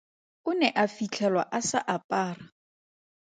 [0.49, 2.45] O ne a fitlhelwa a sa apara.